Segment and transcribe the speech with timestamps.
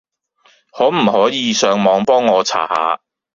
[0.71, 2.99] 可唔可以上網幫我查下？